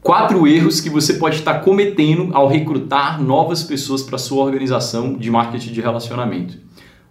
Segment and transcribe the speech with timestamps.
[0.00, 5.30] Quatro erros que você pode estar cometendo ao recrutar novas pessoas para sua organização de
[5.30, 6.56] marketing de relacionamento.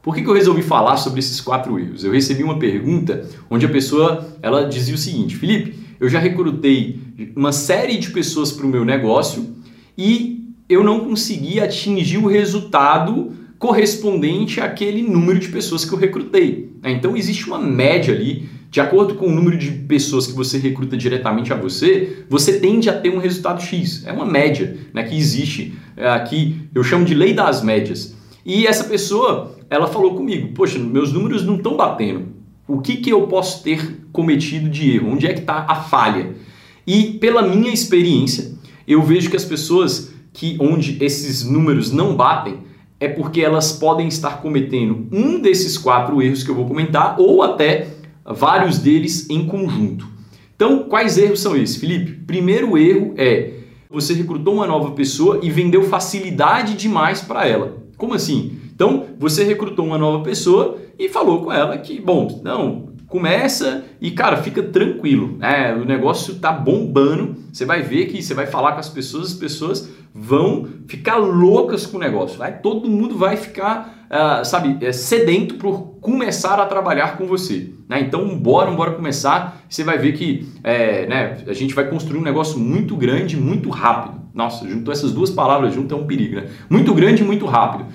[0.01, 2.03] Por que, que eu resolvi falar sobre esses quatro erros?
[2.03, 6.99] Eu recebi uma pergunta onde a pessoa ela dizia o seguinte: Felipe, eu já recrutei
[7.35, 9.53] uma série de pessoas para o meu negócio
[9.97, 16.71] e eu não consegui atingir o resultado correspondente àquele número de pessoas que eu recrutei.
[16.83, 20.95] Então existe uma média ali de acordo com o número de pessoas que você recruta
[20.95, 24.05] diretamente a você, você tende a ter um resultado X.
[24.05, 28.15] É uma média né, que existe aqui, eu chamo de lei das médias.
[28.45, 32.27] E essa pessoa, ela falou comigo, poxa, meus números não estão batendo.
[32.67, 35.09] O que, que eu posso ter cometido de erro?
[35.09, 36.35] Onde é que está a falha?
[36.85, 38.53] E pela minha experiência,
[38.87, 42.59] eu vejo que as pessoas que onde esses números não batem
[42.99, 47.41] é porque elas podem estar cometendo um desses quatro erros que eu vou comentar ou
[47.41, 47.96] até
[48.33, 50.07] vários deles em conjunto.
[50.55, 52.11] Então, quais erros são esses, Felipe?
[52.25, 53.53] Primeiro erro é
[53.89, 57.77] você recrutou uma nova pessoa e vendeu facilidade demais para ela.
[57.95, 58.57] Como assim?
[58.73, 64.11] Então, você recrutou uma nova pessoa e falou com ela que, bom, não, começa e,
[64.11, 65.37] cara, fica tranquilo.
[65.41, 67.35] É, o negócio tá bombando.
[67.51, 71.85] Você vai ver que você vai falar com as pessoas, as pessoas vão ficar loucas
[71.85, 72.37] com o negócio.
[72.37, 77.69] Vai, todo mundo vai ficar, uh, sabe, é, sedento por começar a trabalhar com você.
[77.87, 78.01] Né?
[78.01, 79.61] Então, bora, bora começar.
[79.69, 83.69] Você vai ver que é, né, a gente vai construir um negócio muito grande, muito
[83.69, 84.21] rápido.
[84.33, 86.47] Nossa, juntou essas duas palavras junto é um perigo, né?
[86.69, 87.85] Muito grande e muito rápido.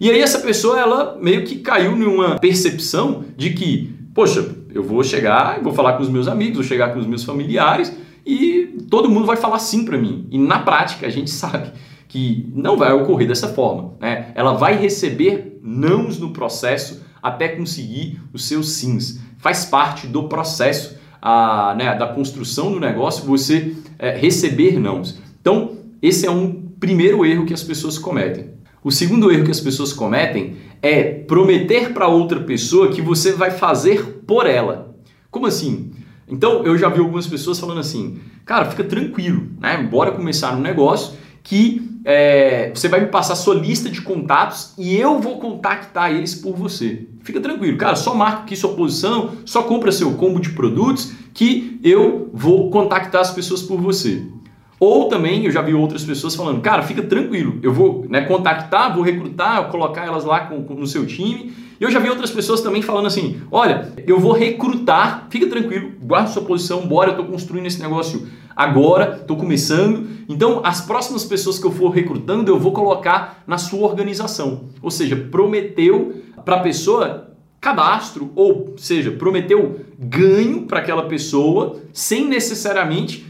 [0.00, 5.02] E aí essa pessoa, ela meio que caiu numa percepção de que, poxa, eu vou
[5.02, 7.92] chegar, vou falar com os meus amigos, vou chegar com os meus familiares
[8.24, 10.28] e todo mundo vai falar sim para mim.
[10.30, 11.72] E na prática a gente sabe
[12.08, 13.94] que não vai ocorrer dessa forma.
[14.00, 14.32] Né?
[14.34, 19.20] Ela vai receber nãos no processo até conseguir os seus sims.
[19.36, 25.20] Faz parte do processo a, né, da construção do negócio você é, receber nãos.
[25.40, 28.50] Então, esse é um primeiro erro que as pessoas cometem.
[28.82, 33.50] O segundo erro que as pessoas cometem é prometer para outra pessoa que você vai
[33.50, 34.94] fazer por ela.
[35.30, 35.92] Como assim?
[36.28, 39.82] Então, eu já vi algumas pessoas falando assim, cara, fica tranquilo, né?
[39.82, 44.96] Bora começar um negócio que é, você vai me passar sua lista de contatos e
[44.96, 47.06] eu vou contactar eles por você.
[47.22, 51.78] Fica tranquilo, cara, só marca aqui sua posição, só compra seu combo de produtos que
[51.84, 54.22] eu vou contactar as pessoas por você.
[54.80, 58.94] Ou também eu já vi outras pessoas falando, cara, fica tranquilo, eu vou né, contactar,
[58.94, 61.52] vou recrutar, colocar elas lá com, com, no seu time.
[61.80, 65.92] E eu já vi outras pessoas também falando assim, olha, eu vou recrutar, fica tranquilo,
[66.02, 70.08] guarda sua posição, bora, eu estou construindo esse negócio agora, estou começando.
[70.28, 74.70] Então, as próximas pessoas que eu for recrutando, eu vou colocar na sua organização.
[74.82, 77.28] Ou seja, prometeu para a pessoa
[77.60, 83.26] cadastro, ou seja, prometeu ganho para aquela pessoa sem necessariamente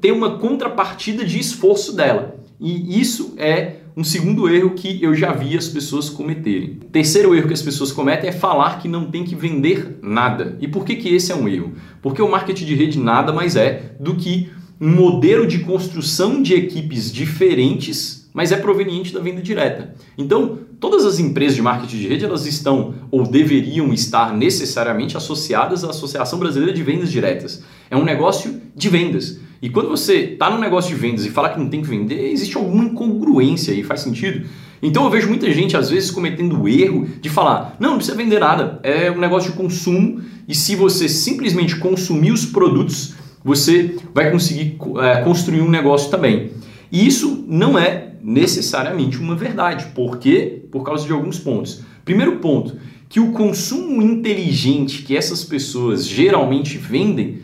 [0.00, 2.36] ter uma contrapartida de esforço dela.
[2.58, 6.80] E isso é um segundo erro que eu já vi as pessoas cometerem.
[6.90, 10.56] Terceiro erro que as pessoas cometem é falar que não tem que vender nada.
[10.60, 11.74] E por que, que esse é um erro?
[12.02, 14.50] Porque o marketing de rede nada mais é do que
[14.80, 19.94] um modelo de construção de equipes diferentes, mas é proveniente da venda direta.
[20.18, 25.84] Então, todas as empresas de marketing de rede, elas estão ou deveriam estar necessariamente associadas
[25.84, 27.62] à Associação Brasileira de Vendas Diretas.
[27.88, 29.38] É um negócio de vendas.
[29.64, 32.30] E quando você está no negócio de vendas e fala que não tem que vender,
[32.30, 34.46] existe alguma incongruência aí, faz sentido?
[34.82, 38.14] Então eu vejo muita gente às vezes cometendo o erro de falar: não, não precisa
[38.14, 43.96] vender nada, é um negócio de consumo e se você simplesmente consumir os produtos, você
[44.12, 46.50] vai conseguir é, construir um negócio também.
[46.92, 49.86] E isso não é necessariamente uma verdade.
[49.94, 50.60] Por quê?
[50.70, 51.80] Por causa de alguns pontos.
[52.04, 52.76] Primeiro ponto,
[53.08, 57.38] que o consumo inteligente que essas pessoas geralmente vendem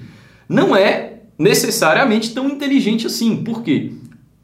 [0.46, 1.09] não é
[1.40, 3.38] necessariamente tão inteligente assim.
[3.38, 3.92] Por quê?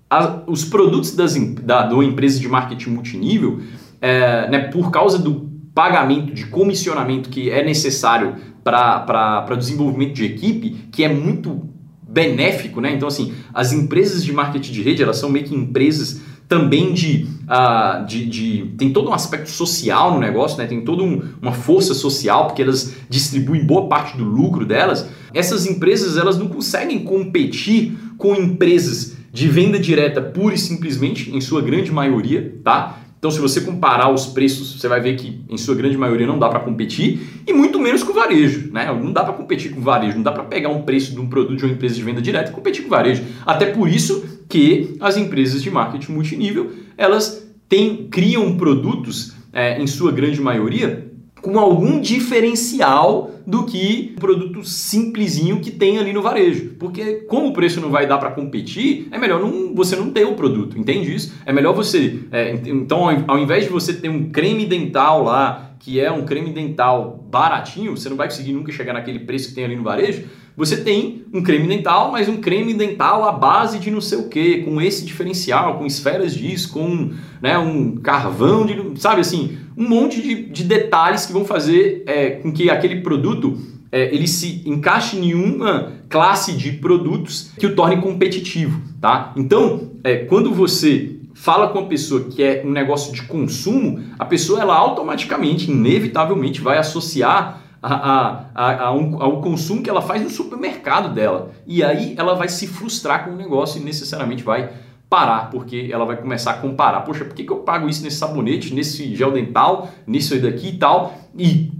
[0.09, 3.61] A, os produtos das, da, da empresa de marketing multinível,
[4.01, 10.25] é, né, por causa do pagamento de comissionamento que é necessário para o desenvolvimento de
[10.25, 11.69] equipe, que é muito
[12.09, 12.95] benéfico, né?
[12.95, 17.27] Então, assim, as empresas de marketing de rede, elas são meio que empresas também de,
[17.43, 20.67] uh, de, de, tem todo um aspecto social no negócio, né?
[20.67, 25.09] tem toda um, uma força social, porque elas distribuem boa parte do lucro delas.
[25.37, 31.41] Essas empresas elas não conseguem competir com empresas de venda direta pura e simplesmente, em
[31.43, 33.01] sua grande maioria, tá?
[33.19, 36.39] Então, se você comparar os preços, você vai ver que, em sua grande maioria, não
[36.39, 38.71] dá para competir, e muito menos com o varejo.
[38.73, 38.87] Né?
[38.87, 41.27] Não dá para competir com o varejo, não dá para pegar um preço de um
[41.27, 43.25] produto de uma empresa de venda direta e competir com o varejo.
[43.45, 49.87] Até por isso que as empresas de marketing multinível elas têm, criam produtos, é, em
[49.87, 51.06] sua grande maioria,
[51.47, 56.75] com algum diferencial do que um produto simplesinho que tem ali no varejo.
[56.77, 60.25] Porque como o preço não vai dar para competir, é melhor não, você não ter
[60.25, 61.35] o produto, entende isso?
[61.47, 62.19] É melhor você...
[62.33, 66.51] É, então, ao invés de você ter um creme dental lá, que é um creme
[66.51, 70.25] dental baratinho, você não vai conseguir nunca chegar naquele preço que tem ali no varejo,
[70.57, 74.29] você tem um creme dental, mas um creme dental à base de não sei o
[74.29, 77.11] que, com esse diferencial, com esferas disso, com
[77.43, 78.99] né, um carvão de.
[78.99, 83.59] Sabe assim, um monte de, de detalhes que vão fazer é, com que aquele produto
[83.93, 88.81] é, ele se encaixe em uma classe de produtos que o torne competitivo.
[88.99, 89.35] Tá?
[89.37, 94.25] Então, é, quando você fala com a pessoa que é um negócio de consumo, a
[94.25, 97.63] pessoa ela automaticamente, inevitavelmente, vai associar
[97.95, 101.53] a, a, a, ao consumo que ela faz no supermercado dela.
[101.67, 104.71] E aí ela vai se frustrar com o negócio e necessariamente vai
[105.09, 107.03] parar, porque ela vai começar a comparar.
[107.03, 110.71] Poxa, por que, que eu pago isso nesse sabonete, nesse gel dental, nisso aí daqui
[110.71, 111.15] e tal?
[111.39, 111.71] E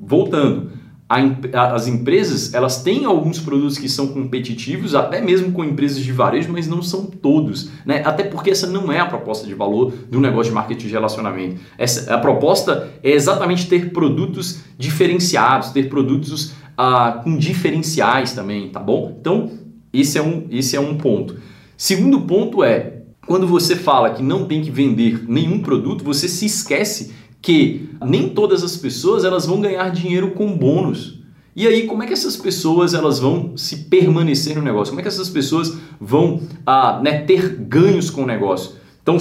[0.00, 0.70] voltando,
[1.08, 6.10] a, as empresas elas têm alguns produtos que são competitivos, até mesmo com empresas de
[6.10, 8.02] varejo, mas não são todos, né?
[8.04, 11.60] Até porque essa não é a proposta de valor do negócio de marketing de relacionamento.
[11.78, 18.80] Essa, a proposta é exatamente ter produtos diferenciados, ter produtos ah, com diferenciais também, tá
[18.80, 19.16] bom?
[19.20, 19.50] Então
[19.92, 21.36] esse é um, esse é um ponto.
[21.76, 22.94] Segundo ponto é
[23.26, 27.12] quando você fala que não tem que vender nenhum produto, você se esquece
[27.46, 31.20] que nem todas as pessoas elas vão ganhar dinheiro com bônus.
[31.54, 34.90] E aí, como é que essas pessoas elas vão se permanecer no negócio?
[34.90, 38.72] Como é que essas pessoas vão ah, né, ter ganhos com o negócio?
[39.00, 39.16] Então,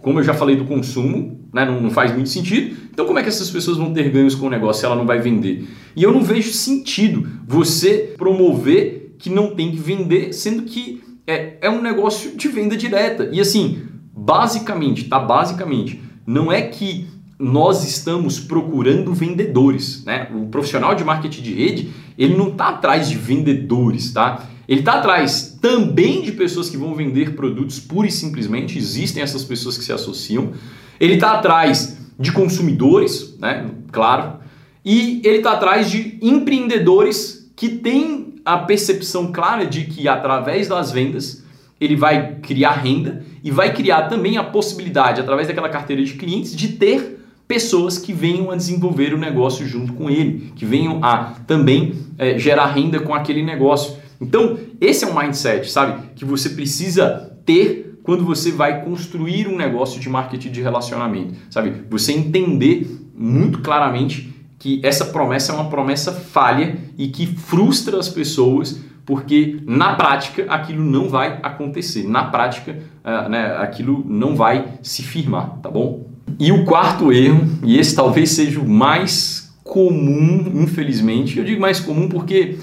[0.00, 2.74] como eu já falei do consumo, né, não, não, faz muito sentido.
[2.90, 5.04] Então, como é que essas pessoas vão ter ganhos com o negócio se ela não
[5.04, 5.68] vai vender?
[5.94, 11.58] E eu não vejo sentido você promover que não tem que vender, sendo que é,
[11.60, 13.28] é um negócio de venda direta.
[13.30, 13.82] E assim,
[14.16, 15.18] basicamente, tá?
[15.18, 20.28] Basicamente, não é que nós estamos procurando vendedores, né?
[20.34, 24.46] O profissional de marketing de rede, ele não está atrás de vendedores, tá?
[24.68, 29.44] Ele está atrás também de pessoas que vão vender produtos pura e simplesmente, existem essas
[29.44, 30.52] pessoas que se associam.
[30.98, 33.70] Ele está atrás de consumidores, né?
[33.92, 34.38] Claro.
[34.84, 40.90] E ele está atrás de empreendedores que têm a percepção clara de que através das
[40.90, 41.44] vendas
[41.80, 46.56] ele vai criar renda e vai criar também a possibilidade, através daquela carteira de clientes,
[46.56, 47.15] de ter
[47.46, 52.38] pessoas que venham a desenvolver o negócio junto com ele, que venham a também é,
[52.38, 53.96] gerar renda com aquele negócio.
[54.20, 56.10] Então, esse é um mindset, sabe?
[56.16, 61.72] Que você precisa ter quando você vai construir um negócio de marketing de relacionamento, sabe?
[61.90, 68.08] Você entender muito claramente que essa promessa é uma promessa falha e que frustra as
[68.08, 74.78] pessoas porque na prática aquilo não vai acontecer, na prática uh, né, aquilo não vai
[74.82, 76.15] se firmar, tá bom?
[76.38, 81.80] E o quarto erro, e esse talvez seja o mais comum, infelizmente, eu digo mais
[81.80, 82.58] comum porque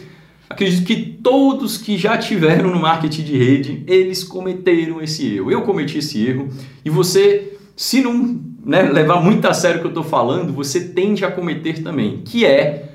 [0.49, 5.51] acredito que todos que já tiveram no marketing de rede, eles cometeram esse erro.
[5.51, 6.49] Eu cometi esse erro
[6.85, 10.89] e você, se não né, levar muito a sério o que eu estou falando, você
[10.89, 12.93] tende a cometer também, que é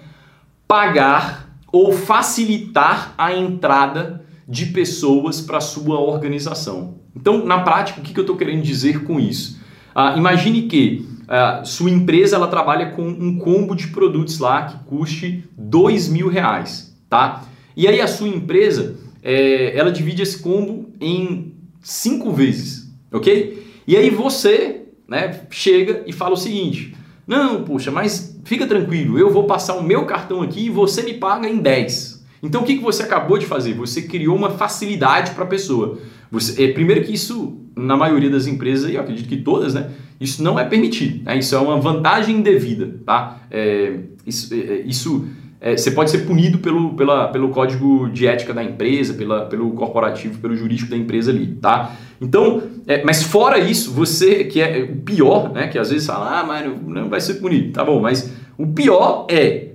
[0.66, 6.98] pagar ou facilitar a entrada de pessoas para sua organização.
[7.14, 9.57] Então, na prática, o que eu estou querendo dizer com isso?
[9.98, 14.84] Uh, imagine que uh, sua empresa ela trabalha com um combo de produtos lá que
[14.84, 17.44] custe dois mil reais, tá?
[17.76, 21.52] E aí a sua empresa é, ela divide esse combo em
[21.82, 23.66] cinco vezes, ok?
[23.88, 26.94] E aí você, né, chega e fala o seguinte:
[27.26, 31.14] não, puxa, mas fica tranquilo, eu vou passar o meu cartão aqui e você me
[31.14, 32.24] paga em 10.
[32.40, 33.74] Então o que, que você acabou de fazer?
[33.74, 35.98] Você criou uma facilidade para a pessoa.
[36.30, 39.90] Você, é, primeiro que isso na maioria das empresas, e eu acredito que todas, né,
[40.20, 41.24] isso não é permitido.
[41.24, 41.38] Né?
[41.38, 42.92] Isso é uma vantagem indevida.
[43.06, 43.40] Tá?
[43.50, 45.28] É, isso, é, é, isso
[45.60, 49.70] é, você pode ser punido pelo, pela, pelo código de ética da empresa, pela, pelo
[49.72, 51.46] corporativo, pelo jurídico da empresa ali.
[51.46, 51.92] Tá?
[52.20, 56.40] Então, é, mas fora isso, você, que é o pior, né, que às vezes fala,
[56.40, 57.72] ah, mas não vai ser punido.
[57.72, 59.68] Tá bom, mas o pior é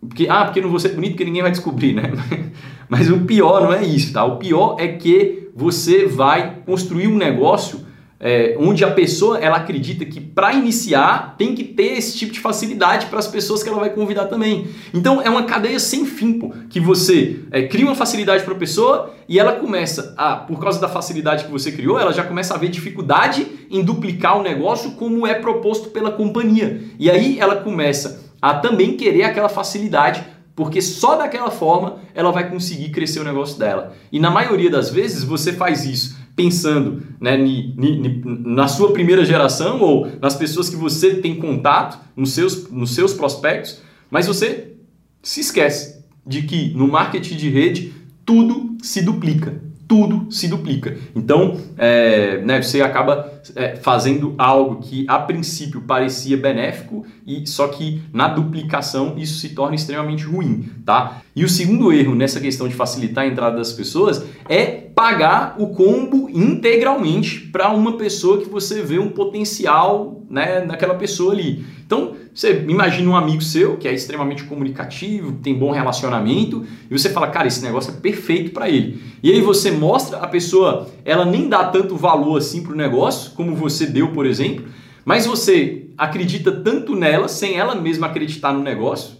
[0.00, 2.10] porque, ah, porque não vou ser bonito porque ninguém vai descobrir, né?
[2.88, 4.24] Mas o pior não é isso, tá?
[4.24, 7.90] O pior é que você vai construir um negócio
[8.22, 12.38] é, onde a pessoa ela acredita que para iniciar tem que ter esse tipo de
[12.38, 14.68] facilidade para as pessoas que ela vai convidar também.
[14.92, 18.58] Então é uma cadeia sem fim, pô, que você é, cria uma facilidade para a
[18.58, 22.54] pessoa e ela começa a, por causa da facilidade que você criou, ela já começa
[22.54, 26.82] a ver dificuldade em duplicar o negócio como é proposto pela companhia.
[26.98, 30.22] E aí ela começa a também querer aquela facilidade,
[30.60, 33.94] porque só daquela forma ela vai conseguir crescer o negócio dela.
[34.12, 39.24] E na maioria das vezes você faz isso pensando né, ni, ni, na sua primeira
[39.24, 44.74] geração ou nas pessoas que você tem contato nos seus, nos seus prospectos, mas você
[45.22, 47.94] se esquece de que no marketing de rede
[48.26, 50.96] tudo se duplica tudo se duplica.
[51.16, 57.66] Então, é, né, você acaba é, fazendo algo que a princípio parecia benéfico e só
[57.66, 61.22] que na duplicação isso se torna extremamente ruim, tá?
[61.34, 65.70] E o segundo erro nessa questão de facilitar a entrada das pessoas é pagar o
[65.70, 71.64] combo integralmente para uma pessoa que você vê um potencial, né, naquela pessoa ali.
[71.84, 77.10] Então, você imagina um amigo seu que é extremamente comunicativo, tem bom relacionamento, e você
[77.10, 79.02] fala, cara, esse negócio é perfeito para ele.
[79.20, 83.56] E aí você mostra a pessoa, ela nem dá tanto valor assim pro negócio, como
[83.56, 84.66] você deu, por exemplo,
[85.04, 89.18] mas você acredita tanto nela, sem ela mesma acreditar no negócio,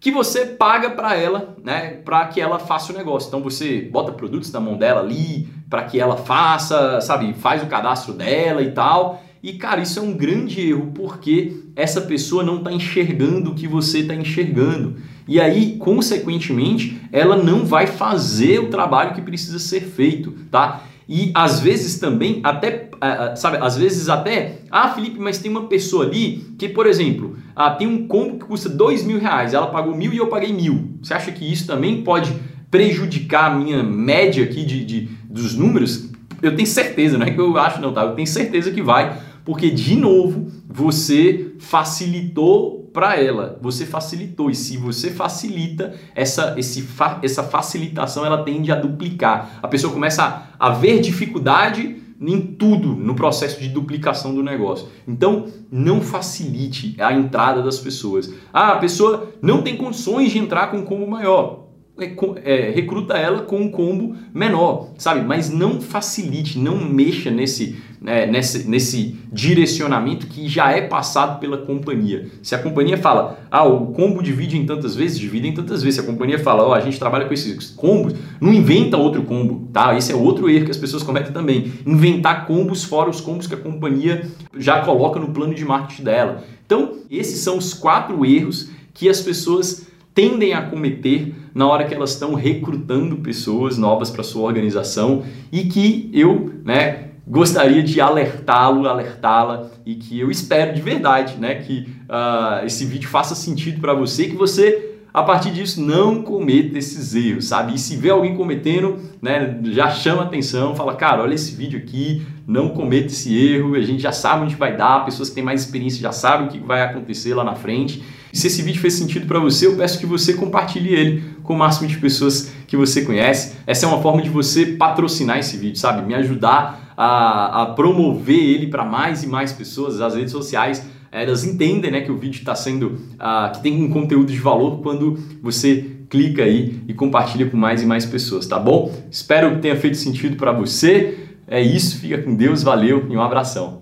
[0.00, 3.28] que você paga para ela, né, para que ela faça o negócio.
[3.28, 7.66] Então você bota produtos na mão dela ali, para que ela faça, sabe, faz o
[7.66, 9.22] cadastro dela e tal.
[9.44, 13.68] E, cara, isso é um grande erro porque essa pessoa não está enxergando o que
[13.68, 14.96] você está enxergando.
[15.28, 20.84] E aí, consequentemente, ela não vai fazer o trabalho que precisa ser feito, tá?
[21.06, 22.88] E às vezes também, até,
[23.36, 27.68] sabe, às vezes até, ah, Felipe, mas tem uma pessoa ali que, por exemplo, ah,
[27.68, 30.96] tem um combo que custa dois mil reais, ela pagou mil e eu paguei mil.
[31.02, 32.32] Você acha que isso também pode
[32.70, 36.08] prejudicar a minha média aqui de, de dos números?
[36.40, 38.04] Eu tenho certeza, não é que eu acho não, tá?
[38.04, 43.58] Eu tenho certeza que vai, porque, de novo, você facilitou para ela.
[43.60, 44.50] Você facilitou.
[44.50, 46.88] E se você facilita, essa, esse,
[47.22, 49.58] essa facilitação ela tende a duplicar.
[49.62, 50.22] A pessoa começa
[50.58, 54.88] a, a ver dificuldade em tudo no processo de duplicação do negócio.
[55.06, 58.32] Então, não facilite a entrada das pessoas.
[58.52, 61.63] Ah, a pessoa não tem condições de entrar com um combo maior.
[61.96, 62.12] É,
[62.44, 65.24] é, recruta ela com um combo menor, sabe?
[65.24, 71.58] Mas não facilite, não mexa nesse, né, nesse, nesse direcionamento que já é passado pela
[71.58, 72.26] companhia.
[72.42, 76.00] Se a companhia fala, ah, o combo divide em tantas vezes, divide em tantas vezes.
[76.00, 79.22] Se a companhia fala, ó, oh, a gente trabalha com esses combos, não inventa outro
[79.22, 79.96] combo, tá?
[79.96, 81.72] Esse é outro erro que as pessoas cometem também.
[81.86, 86.42] Inventar combos fora os combos que a companhia já coloca no plano de marketing dela.
[86.66, 91.94] Então, esses são os quatro erros que as pessoas tendem a cometer na hora que
[91.94, 98.88] elas estão recrutando pessoas novas para sua organização e que eu, né, gostaria de alertá-lo,
[98.88, 103.94] alertá-la e que eu espero de verdade, né, que uh, esse vídeo faça sentido para
[103.94, 107.76] você, que você a partir disso não cometa esses erros, sabe?
[107.76, 112.26] E se vê alguém cometendo, né, já chama atenção, fala, cara, olha esse vídeo aqui,
[112.44, 115.60] não cometa esse erro, a gente já sabe onde vai dar, pessoas que têm mais
[115.60, 118.02] experiência já sabem o que vai acontecer lá na frente.
[118.34, 121.54] E se esse vídeo fez sentido para você, eu peço que você compartilhe ele com
[121.54, 123.54] o máximo de pessoas que você conhece.
[123.64, 126.04] Essa é uma forma de você patrocinar esse vídeo, sabe?
[126.04, 130.00] Me ajudar a, a promover ele para mais e mais pessoas.
[130.00, 133.88] As redes sociais elas entendem né, que o vídeo está sendo, uh, que tem um
[133.88, 138.58] conteúdo de valor quando você clica aí e compartilha com mais e mais pessoas, tá
[138.58, 138.92] bom?
[139.08, 141.36] Espero que tenha feito sentido para você.
[141.46, 143.80] É isso, fica com Deus, valeu e um abração.